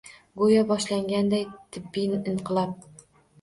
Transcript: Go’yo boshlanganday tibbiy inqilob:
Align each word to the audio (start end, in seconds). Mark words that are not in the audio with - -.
Go’yo 0.41 0.61
boshlanganday 0.71 1.43
tibbiy 1.77 2.17
inqilob: 2.33 2.75